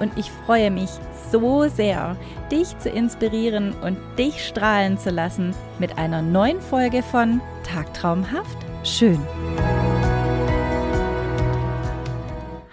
[0.00, 0.90] und ich freue mich
[1.30, 2.16] so sehr,
[2.50, 9.20] dich zu inspirieren und dich strahlen zu lassen mit einer neuen Folge von Tagtraumhaft schön.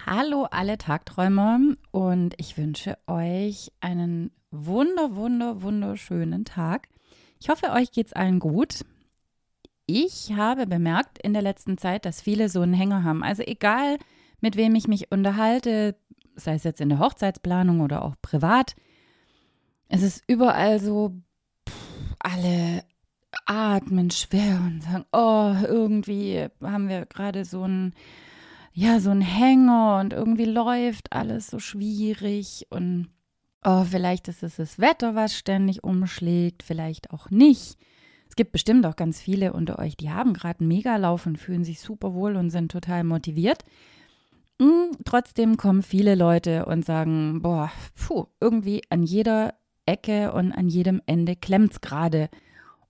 [0.06, 1.58] Hallo alle Tagträumer
[1.90, 6.88] und ich wünsche euch einen wunder, wunder, wunderschönen Tag.
[7.40, 8.84] Ich hoffe, euch geht's allen gut.
[9.86, 13.22] Ich habe bemerkt in der letzten Zeit, dass viele so einen Hänger haben.
[13.24, 13.98] Also egal,
[14.40, 15.96] mit wem ich mich unterhalte,
[16.36, 18.74] sei es jetzt in der Hochzeitsplanung oder auch privat,
[19.88, 21.14] es ist überall so,
[21.68, 22.84] pff, alle
[23.46, 27.94] atmen schwer und sagen, oh, irgendwie haben wir gerade so ein,
[28.72, 33.08] ja, so ein Hänger und irgendwie läuft alles so schwierig und
[33.64, 37.78] oh, vielleicht ist es das Wetter, was ständig umschlägt, vielleicht auch nicht.
[38.28, 41.64] Es gibt bestimmt auch ganz viele unter euch, die haben gerade einen Megalauf und fühlen
[41.64, 43.64] sich super wohl und sind total motiviert.
[44.60, 49.54] Hm, trotzdem kommen viele Leute und sagen, boah, puh, irgendwie an jeder
[49.86, 52.28] Ecke und an jedem Ende klemmt es gerade.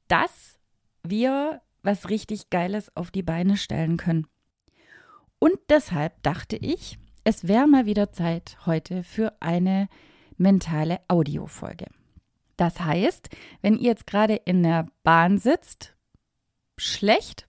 [0.08, 0.58] dass
[1.06, 4.26] wir was richtig Geiles auf die Beine stellen können.
[5.38, 9.88] Und deshalb dachte ich, es wäre mal wieder Zeit heute für eine
[10.36, 11.86] mentale Audiofolge.
[12.56, 13.28] Das heißt,
[13.62, 15.94] wenn ihr jetzt gerade in der Bahn sitzt,
[16.80, 17.46] schlecht.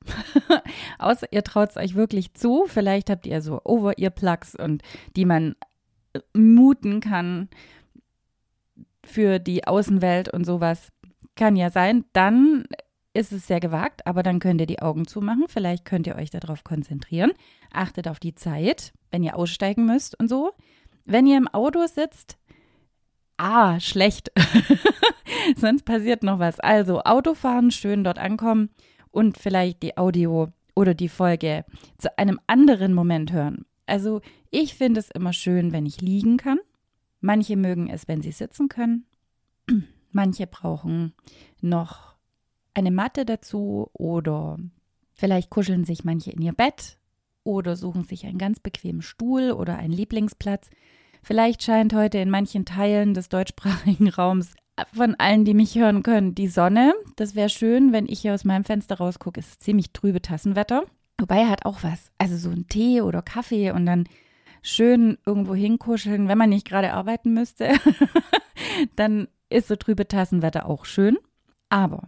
[0.99, 2.65] Außer ihr traut es euch wirklich zu.
[2.67, 4.83] Vielleicht habt ihr so Over-Ear-Plugs und
[5.15, 5.55] die man
[6.13, 7.49] äh, muten kann
[9.03, 10.89] für die Außenwelt und sowas.
[11.35, 12.05] Kann ja sein.
[12.13, 12.65] Dann
[13.13, 15.45] ist es sehr gewagt, aber dann könnt ihr die Augen zumachen.
[15.47, 17.31] Vielleicht könnt ihr euch darauf konzentrieren.
[17.71, 20.51] Achtet auf die Zeit, wenn ihr aussteigen müsst und so.
[21.05, 22.37] Wenn ihr im Auto sitzt,
[23.37, 24.31] ah, schlecht.
[25.55, 26.59] Sonst passiert noch was.
[26.59, 28.69] Also Autofahren, schön dort ankommen
[29.11, 31.65] und vielleicht die Audio oder die Folge
[31.97, 33.65] zu einem anderen Moment hören.
[33.85, 36.59] Also ich finde es immer schön, wenn ich liegen kann.
[37.19, 39.05] Manche mögen es, wenn sie sitzen können.
[40.11, 41.13] Manche brauchen
[41.61, 42.15] noch
[42.73, 44.57] eine Matte dazu oder
[45.13, 46.97] vielleicht kuscheln sich manche in ihr Bett
[47.43, 50.69] oder suchen sich einen ganz bequemen Stuhl oder einen Lieblingsplatz.
[51.23, 54.53] Vielleicht scheint heute in manchen Teilen des deutschsprachigen Raums
[54.93, 56.93] von allen, die mich hören können, die Sonne.
[57.15, 59.39] Das wäre schön, wenn ich hier aus meinem Fenster rausgucke.
[59.39, 60.85] Es ist ziemlich trübe Tassenwetter.
[61.19, 62.11] Wobei er hat auch was.
[62.17, 64.05] Also so ein Tee oder Kaffee und dann
[64.61, 67.73] schön irgendwo hinkuscheln, wenn man nicht gerade arbeiten müsste.
[68.95, 71.17] dann ist so trübe Tassenwetter auch schön.
[71.69, 72.07] Aber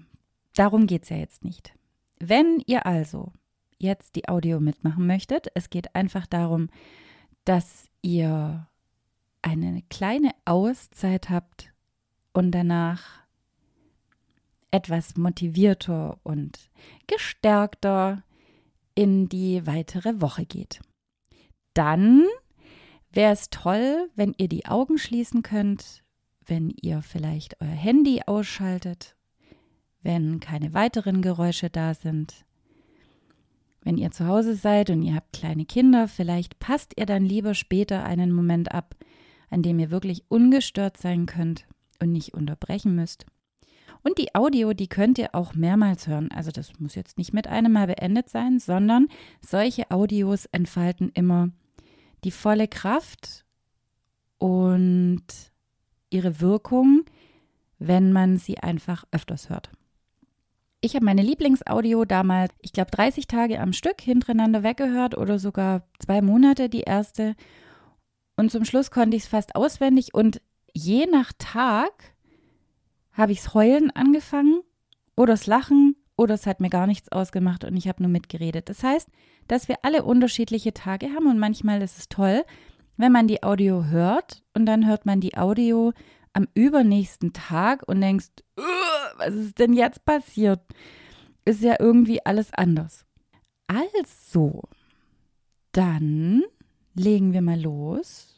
[0.56, 1.74] darum geht es ja jetzt nicht.
[2.20, 3.32] Wenn ihr also
[3.78, 6.70] jetzt die Audio mitmachen möchtet, es geht einfach darum,
[7.46, 8.68] dass ihr
[9.42, 11.73] eine kleine Auszeit habt
[12.34, 13.24] und danach
[14.72, 16.70] etwas motivierter und
[17.06, 18.24] gestärkter
[18.96, 20.82] in die weitere Woche geht.
[21.76, 22.26] Dann
[23.12, 26.04] wäre es toll, wenn ihr die Augen schließen könnt,
[26.46, 29.16] wenn ihr vielleicht euer Handy ausschaltet,
[30.02, 32.46] wenn keine weiteren Geräusche da sind.
[33.82, 37.54] Wenn ihr zu Hause seid und ihr habt kleine Kinder, vielleicht passt ihr dann lieber
[37.54, 38.96] später einen Moment ab,
[39.50, 41.68] an dem ihr wirklich ungestört sein könnt
[42.04, 43.26] und nicht unterbrechen müsst.
[44.04, 46.30] Und die Audio, die könnt ihr auch mehrmals hören.
[46.32, 49.08] Also das muss jetzt nicht mit einem Mal beendet sein, sondern
[49.42, 51.50] solche Audios entfalten immer
[52.24, 53.46] die volle Kraft
[54.38, 55.24] und
[56.10, 57.06] ihre Wirkung,
[57.80, 59.72] wenn man sie einfach öfters hört.
[60.82, 65.88] Ich habe meine Lieblingsaudio damals, ich glaube, 30 Tage am Stück hintereinander weggehört oder sogar
[66.00, 67.36] zwei Monate die erste.
[68.36, 70.42] Und zum Schluss konnte ich es fast auswendig und
[70.74, 72.16] je nach Tag
[73.12, 74.62] habe ich es heulen angefangen
[75.16, 78.70] oder das Lachen oder es hat mir gar nichts ausgemacht und ich habe nur mitgeredet.
[78.70, 79.10] Das heißt,
[79.48, 82.44] dass wir alle unterschiedliche Tage haben und manchmal ist es toll,
[82.98, 85.94] wenn man die Audio hört und dann hört man die Audio
[86.34, 88.30] am übernächsten Tag und denkst,
[89.18, 90.62] was ist denn jetzt passiert?
[91.46, 93.06] Ist ja irgendwie alles anders.
[93.68, 94.64] Also,
[95.72, 96.44] dann
[96.96, 98.33] legen wir mal los.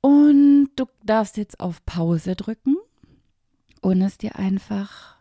[0.00, 2.76] Und du darfst jetzt auf Pause drücken
[3.80, 5.16] und es dir einfach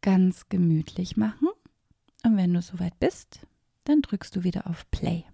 [0.00, 1.48] ganz gemütlich machen.
[2.24, 3.40] Und wenn du soweit bist,
[3.84, 5.24] dann drückst du wieder auf Play.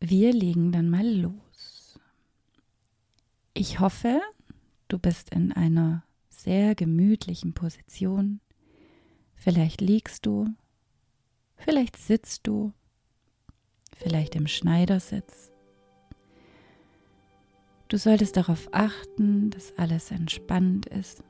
[0.00, 1.98] Wir legen dann mal los.
[3.54, 4.20] Ich hoffe,
[4.88, 8.40] du bist in einer sehr gemütlichen Position.
[9.34, 10.48] Vielleicht liegst du,
[11.56, 12.72] vielleicht sitzt du,
[13.96, 15.53] vielleicht im Schneidersitz.
[17.94, 21.22] Du solltest darauf achten, dass alles entspannt ist.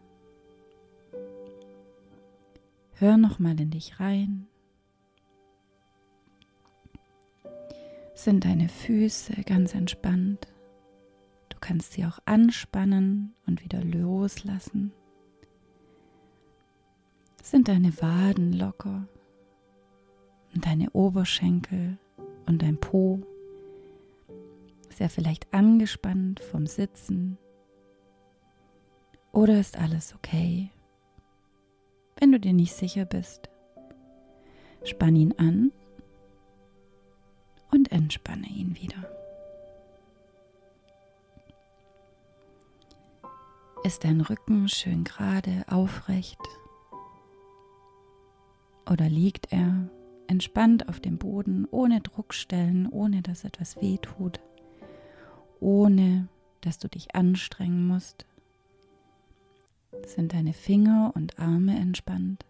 [2.94, 4.46] Hör noch mal in dich rein.
[8.14, 10.48] Sind deine Füße ganz entspannt?
[11.50, 14.90] Du kannst sie auch anspannen und wieder loslassen.
[17.42, 19.06] Sind deine Waden locker
[20.54, 21.98] und deine Oberschenkel
[22.46, 23.22] und dein Po?
[24.94, 27.36] Ist er vielleicht angespannt vom Sitzen?
[29.32, 30.70] Oder ist alles okay?
[32.20, 33.50] Wenn du dir nicht sicher bist,
[34.84, 35.72] spann ihn an
[37.72, 39.10] und entspanne ihn wieder.
[43.82, 46.38] Ist dein Rücken schön gerade, aufrecht?
[48.88, 49.90] Oder liegt er
[50.28, 54.38] entspannt auf dem Boden, ohne Druckstellen, ohne dass etwas weh tut?
[55.64, 56.28] Ohne
[56.60, 58.26] dass du dich anstrengen musst.
[60.06, 62.44] Sind deine Finger und Arme entspannt?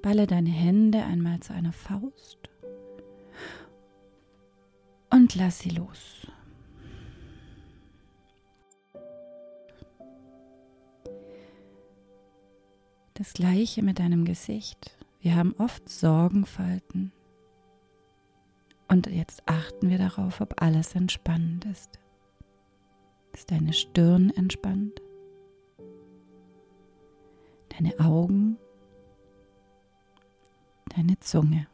[0.00, 2.38] Balle deine Hände einmal zu einer Faust
[5.10, 6.26] und lass sie los.
[13.14, 14.96] Das gleiche mit deinem Gesicht.
[15.20, 17.12] Wir haben oft Sorgenfalten.
[18.92, 21.98] Und jetzt achten wir darauf, ob alles entspannt ist.
[23.32, 25.00] Ist deine Stirn entspannt?
[27.70, 28.58] Deine Augen?
[30.94, 31.66] Deine Zunge?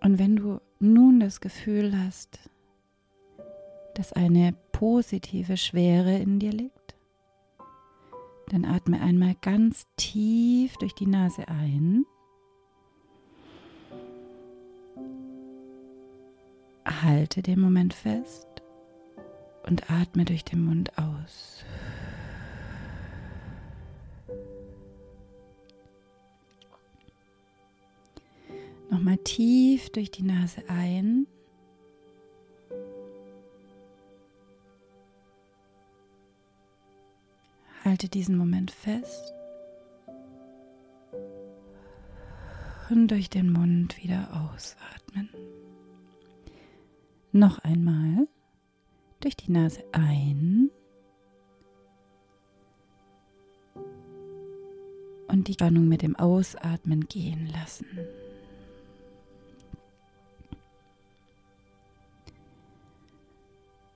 [0.00, 2.50] Und wenn du nun das Gefühl hast,
[3.94, 6.77] dass eine positive Schwere in dir liegt,
[8.48, 12.04] dann atme einmal ganz tief durch die Nase ein.
[16.84, 18.46] Halte den Moment fest
[19.66, 21.64] und atme durch den Mund aus.
[28.90, 31.26] Nochmal tief durch die Nase ein.
[37.98, 39.34] Halte diesen Moment fest
[42.90, 45.28] und durch den Mund wieder ausatmen.
[47.32, 48.28] Noch einmal
[49.18, 50.70] durch die Nase ein
[55.26, 57.88] und die Spannung mit dem Ausatmen gehen lassen.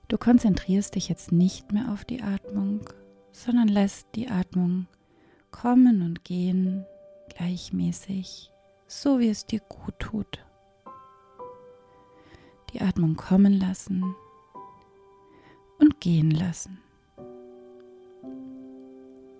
[0.09, 2.81] Du konzentrierst dich jetzt nicht mehr auf die Atmung,
[3.33, 4.87] sondern lässt die Atmung
[5.51, 6.85] kommen und gehen
[7.35, 8.51] gleichmäßig,
[8.87, 10.45] so wie es dir gut tut.
[12.71, 14.15] Die Atmung kommen lassen
[15.79, 16.79] und gehen lassen.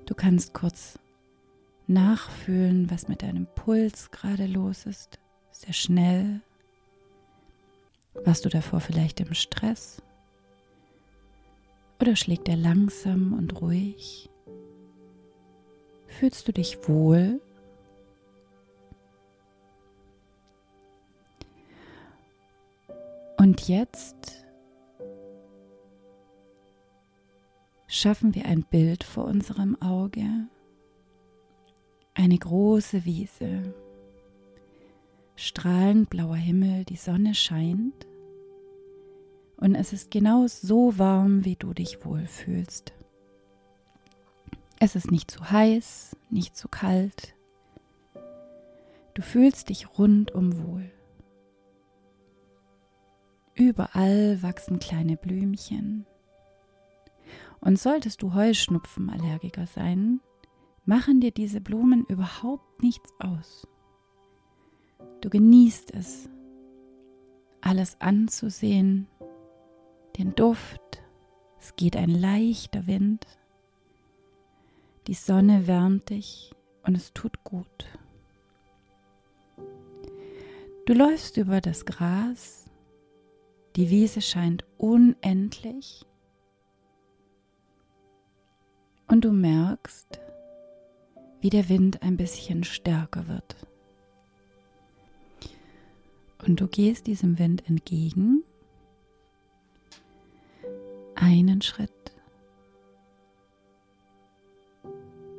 [0.05, 0.99] Du kannst kurz
[1.87, 5.19] nachfühlen, was mit deinem Puls gerade los ist.
[5.51, 6.41] Sehr schnell.
[8.25, 10.01] Warst du davor vielleicht im Stress?
[12.03, 14.29] Oder schlägt er langsam und ruhig?
[16.07, 17.39] Fühlst du dich wohl?
[23.37, 24.45] Und jetzt
[27.87, 30.27] schaffen wir ein Bild vor unserem Auge.
[32.15, 33.73] Eine große Wiese,
[35.37, 38.05] strahlend blauer Himmel, die Sonne scheint
[39.57, 42.93] und es ist genau so warm, wie du dich wohlfühlst.
[44.79, 47.35] Es ist nicht zu heiß, nicht zu kalt.
[49.13, 50.91] Du fühlst dich rundum wohl.
[53.55, 56.05] Überall wachsen kleine Blümchen.
[57.61, 60.19] Und solltest du Heuschnupfenallergiker sein,
[60.85, 63.67] machen dir diese Blumen überhaupt nichts aus.
[65.21, 66.29] Du genießt es,
[67.61, 69.07] alles anzusehen
[70.17, 71.01] den Duft,
[71.59, 73.25] es geht ein leichter Wind.
[75.07, 76.53] Die Sonne wärmt dich
[76.83, 77.85] und es tut gut.
[80.85, 82.65] Du läufst über das Gras,
[83.75, 86.05] die Wiese scheint unendlich
[89.07, 90.19] und du merkst,
[91.41, 93.55] wie der Wind ein bisschen stärker wird.
[96.45, 98.43] Und du gehst diesem Wind entgegen,
[101.33, 101.89] einen Schritt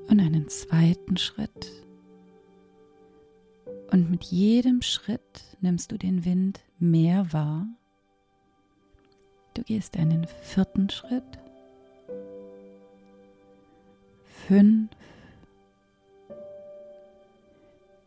[0.09, 1.71] und einen zweiten Schritt.
[3.93, 7.69] Und mit jedem Schritt nimmst du den Wind mehr wahr.
[9.55, 11.39] Du gehst einen vierten Schritt,
[14.49, 14.91] fünf,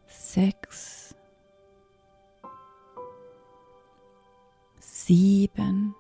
[0.08, 1.15] sechs,
[4.77, 5.96] sieben,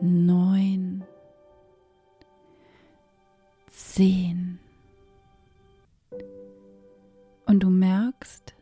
[0.00, 1.04] neun,
[3.70, 4.58] zehn.
[7.46, 8.54] Und du merkst,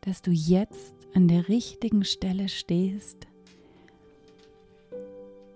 [0.00, 3.26] dass du jetzt an der richtigen Stelle stehst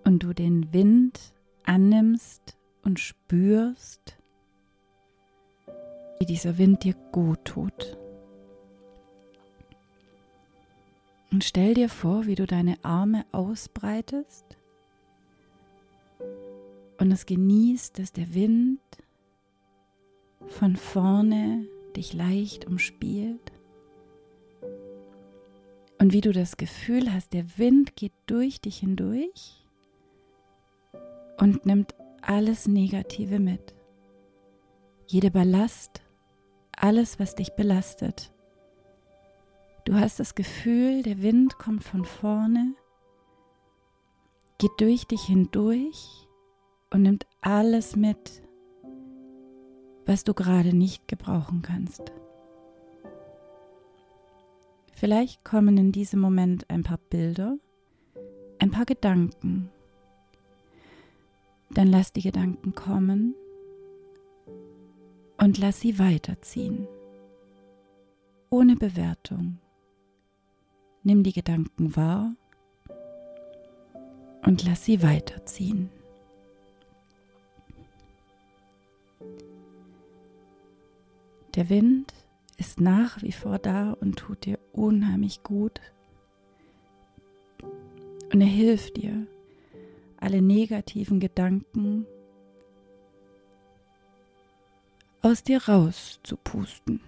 [0.05, 1.33] und du den Wind
[1.65, 4.17] annimmst und spürst,
[6.19, 7.99] wie dieser Wind dir gut tut.
[11.31, 14.58] Und stell dir vor, wie du deine Arme ausbreitest
[16.99, 18.81] und es genießt, dass der Wind
[20.47, 23.53] von vorne dich leicht umspielt.
[26.01, 29.65] Und wie du das Gefühl hast, der Wind geht durch dich hindurch
[31.39, 33.75] und nimmt alles Negative mit.
[35.07, 36.03] Jede Ballast,
[36.73, 38.33] alles, was dich belastet.
[39.85, 42.75] Du hast das Gefühl, der Wind kommt von vorne,
[44.59, 46.28] geht durch dich hindurch
[46.91, 48.43] und nimmt alles mit,
[50.07, 52.13] was du gerade nicht gebrauchen kannst.
[54.93, 57.57] Vielleicht kommen in diesem Moment ein paar Bilder,
[58.59, 59.71] ein paar Gedanken,
[61.71, 63.35] dann lass die Gedanken kommen
[65.39, 66.89] und lass sie weiterziehen.
[68.51, 69.59] Ohne Bewertung.
[71.03, 72.35] Nimm die Gedanken wahr
[74.45, 75.91] und lass sie weiterziehen.
[81.55, 82.13] Der Wind
[82.57, 85.81] ist nach wie vor da und tut dir unheimlich gut.
[88.33, 89.27] Und er hilft dir,
[90.21, 92.07] alle negativen Gedanken
[95.23, 97.01] aus dir rauszupusten.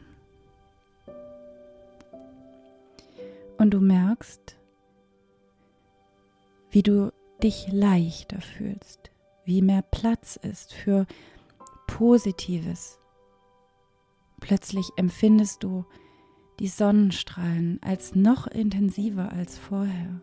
[3.58, 4.56] Und du merkst,
[6.70, 7.12] wie du
[7.42, 9.10] dich leichter fühlst,
[9.44, 11.06] wie mehr Platz ist für
[12.00, 12.98] Positives.
[14.40, 15.84] Plötzlich empfindest du
[16.58, 20.22] die Sonnenstrahlen als noch intensiver als vorher.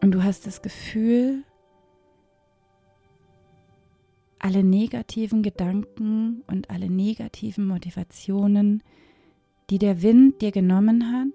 [0.00, 1.42] Und du hast das Gefühl,
[4.38, 8.80] alle negativen Gedanken und alle negativen Motivationen,
[9.70, 11.26] die der Wind dir genommen hat,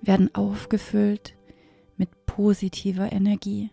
[0.00, 1.36] werden aufgefüllt
[1.96, 3.70] mit positiver Energie.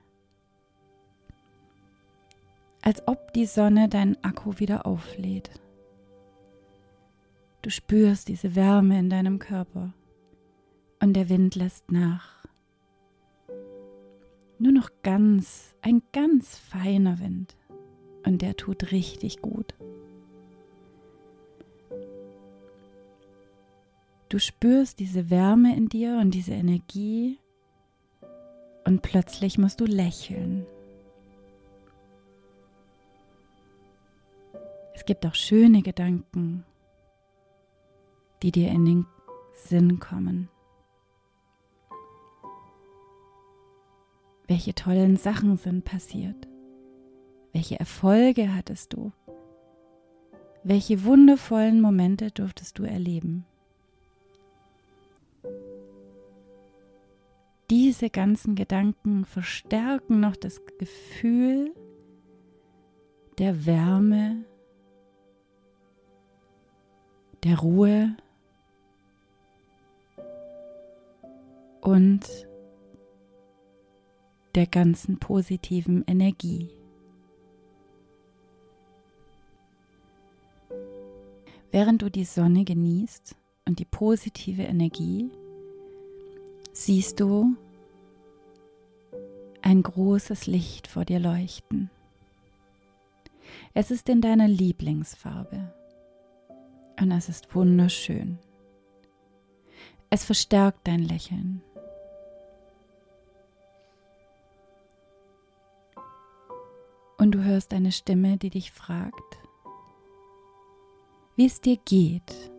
[2.85, 5.49] Als ob die Sonne deinen Akku wieder auflädt.
[7.61, 9.93] Du spürst diese Wärme in deinem Körper
[11.01, 12.43] und der Wind lässt nach.
[14.59, 17.55] Nur noch ganz, ein ganz feiner Wind.
[18.25, 19.73] Und der tut richtig gut.
[24.27, 27.39] Du spürst diese Wärme in dir und diese Energie
[28.83, 30.65] und plötzlich musst du lächeln.
[35.03, 36.63] Es gibt auch schöne Gedanken,
[38.41, 39.05] die dir in den
[39.51, 40.47] Sinn kommen.
[44.47, 46.47] Welche tollen Sachen sind passiert?
[47.51, 49.11] Welche Erfolge hattest du?
[50.63, 53.45] Welche wundervollen Momente durftest du erleben?
[57.69, 61.73] Diese ganzen Gedanken verstärken noch das Gefühl
[63.37, 64.45] der Wärme,
[67.43, 68.15] der Ruhe
[71.81, 72.21] und
[74.55, 76.69] der ganzen positiven Energie.
[81.71, 83.35] Während du die Sonne genießt
[83.67, 85.29] und die positive Energie,
[86.71, 87.55] siehst du
[89.61, 91.89] ein großes Licht vor dir leuchten.
[93.73, 95.73] Es ist in deiner Lieblingsfarbe
[96.99, 98.39] und es ist wunderschön.
[100.09, 101.61] Es verstärkt dein Lächeln.
[107.17, 109.39] Und du hörst eine Stimme, die dich fragt,
[111.35, 112.51] wie es dir geht.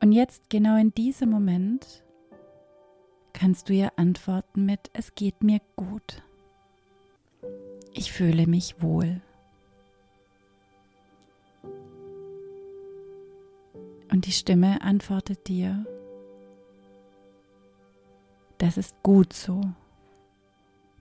[0.00, 2.02] Und jetzt, genau in diesem Moment,
[3.32, 6.22] kannst du ihr antworten mit, es geht mir gut.
[7.92, 9.20] Ich fühle mich wohl.
[14.10, 15.86] Und die Stimme antwortet dir,
[18.58, 19.60] das ist gut so.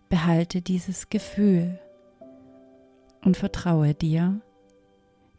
[0.10, 1.80] Behalte dieses Gefühl
[3.24, 4.42] und vertraue dir,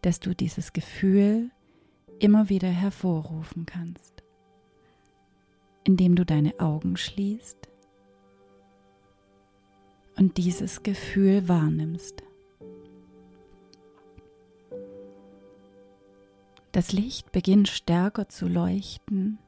[0.02, 1.50] dass du dieses Gefühl
[2.18, 4.22] immer wieder hervorrufen kannst,
[5.84, 7.68] indem du deine Augen schließt
[10.16, 12.22] und dieses Gefühl wahrnimmst.
[16.80, 19.38] Das Licht beginnt stärker zu leuchten,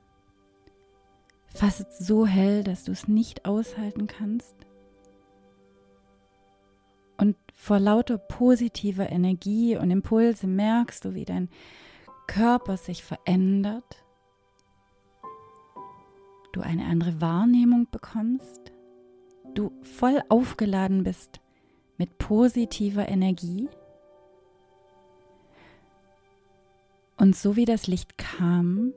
[1.46, 4.54] fast so hell, dass du es nicht aushalten kannst.
[7.16, 11.48] Und vor lauter positiver Energie und Impulse merkst du, wie dein
[12.26, 14.04] Körper sich verändert,
[16.52, 18.72] du eine andere Wahrnehmung bekommst,
[19.54, 21.40] du voll aufgeladen bist
[21.96, 23.70] mit positiver Energie
[27.16, 28.92] Und so wie das Licht kam,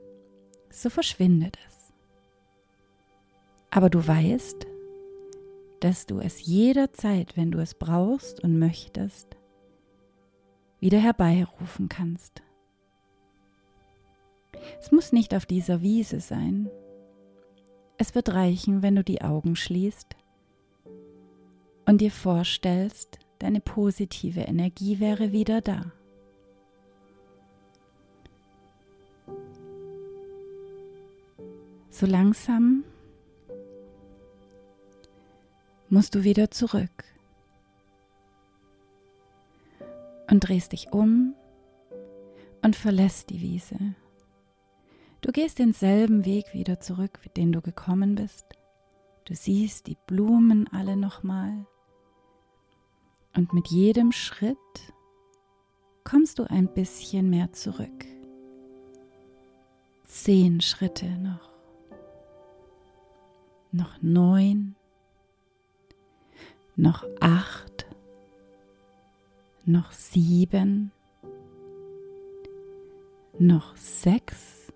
[0.70, 1.92] so verschwindet es.
[3.70, 4.66] Aber du weißt,
[5.80, 9.36] dass du es jederzeit, wenn du es brauchst und möchtest,
[10.80, 12.42] wieder herbeirufen kannst.
[14.80, 16.70] Es muss nicht auf dieser Wiese sein.
[17.98, 20.16] Es wird reichen, wenn du die Augen schließt
[21.86, 25.92] und dir vorstellst, deine positive Energie wäre wieder da.
[31.98, 32.84] So langsam
[35.88, 37.04] musst du wieder zurück
[40.30, 41.34] und drehst dich um
[42.60, 43.78] und verlässt die Wiese.
[45.22, 48.44] Du gehst denselben Weg wieder zurück, den du gekommen bist.
[49.24, 51.64] Du siehst die Blumen alle nochmal.
[53.34, 54.58] Und mit jedem Schritt
[56.04, 58.04] kommst du ein bisschen mehr zurück.
[60.04, 61.55] Zehn Schritte noch
[63.72, 64.74] noch neun,
[66.76, 67.86] noch acht,
[69.64, 70.92] noch sieben,
[73.38, 74.72] noch sechs,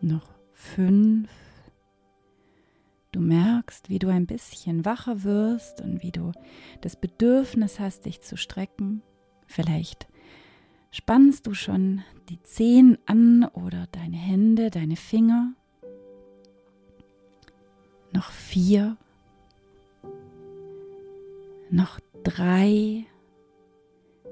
[0.00, 1.28] noch fünf.
[3.12, 6.32] Du merkst, wie du ein bisschen wacher wirst und wie du
[6.80, 9.02] das Bedürfnis hast, dich zu strecken.
[9.46, 10.06] Vielleicht
[10.92, 15.54] spannst du schon die Zehen an oder deine Hände, deine Finger
[18.12, 18.96] noch vier,
[21.70, 23.04] noch drei.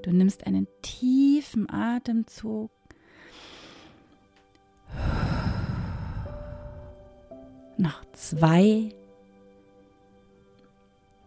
[0.03, 2.71] Du nimmst einen tiefen Atemzug.
[7.77, 8.93] Noch zwei.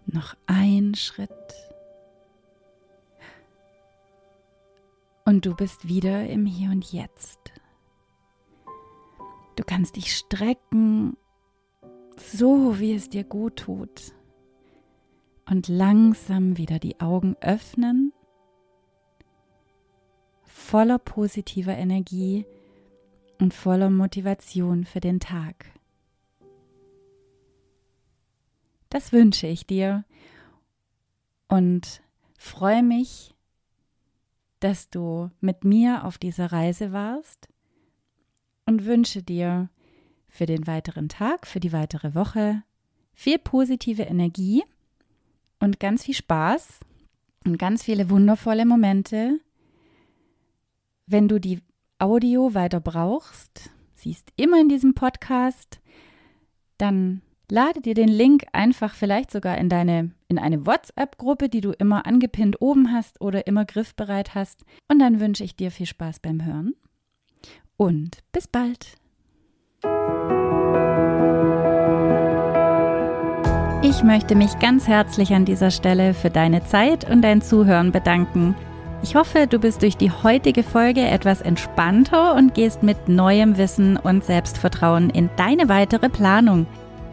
[0.06, 1.30] Noch ein Schritt.
[5.24, 7.38] Und du bist wieder im Hier und Jetzt.
[9.56, 11.16] Du kannst dich strecken
[12.16, 14.12] so wie es dir gut tut.
[15.48, 18.12] Und langsam wieder die Augen öffnen,
[20.44, 22.46] voller positiver Energie
[23.38, 25.66] und voller Motivation für den Tag.
[28.88, 30.04] Das wünsche ich dir
[31.48, 32.02] und
[32.38, 33.34] freue mich,
[34.60, 37.48] dass du mit mir auf dieser Reise warst
[38.64, 39.70] und wünsche dir,
[40.32, 42.62] für den weiteren Tag, für die weitere Woche.
[43.12, 44.64] Viel positive Energie
[45.60, 46.80] und ganz viel Spaß
[47.44, 49.38] und ganz viele wundervolle Momente.
[51.06, 51.60] Wenn du die
[51.98, 55.80] Audio weiter brauchst, siehst immer in diesem Podcast,
[56.78, 61.72] dann lade dir den Link einfach vielleicht sogar in deine in eine WhatsApp-Gruppe, die du
[61.72, 64.64] immer angepinnt oben hast oder immer griffbereit hast.
[64.88, 66.74] Und dann wünsche ich dir viel Spaß beim Hören
[67.76, 68.96] und bis bald.
[73.94, 78.54] Ich möchte mich ganz herzlich an dieser Stelle für deine Zeit und dein Zuhören bedanken.
[79.02, 83.98] Ich hoffe, du bist durch die heutige Folge etwas entspannter und gehst mit neuem Wissen
[83.98, 86.64] und Selbstvertrauen in deine weitere Planung.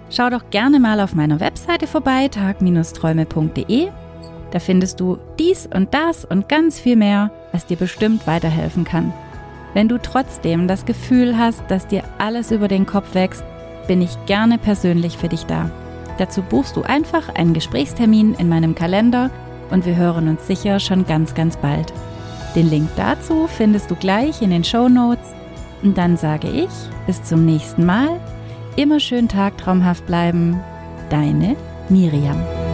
[0.09, 3.89] Schau doch gerne mal auf meiner Webseite vorbei, tag-träume.de.
[4.51, 9.13] Da findest du dies und das und ganz viel mehr, was dir bestimmt weiterhelfen kann.
[9.73, 13.43] Wenn du trotzdem das Gefühl hast, dass dir alles über den Kopf wächst,
[13.87, 15.69] bin ich gerne persönlich für dich da.
[16.19, 19.31] Dazu buchst du einfach einen Gesprächstermin in meinem Kalender
[19.71, 21.93] und wir hören uns sicher schon ganz, ganz bald.
[22.55, 25.25] Den Link dazu findest du gleich in den Show Notes.
[25.81, 26.69] Und dann sage ich,
[27.07, 28.19] bis zum nächsten Mal.
[28.75, 30.59] Immer schön tagtraumhaft bleiben.
[31.09, 31.55] Deine
[31.87, 32.68] Miriam.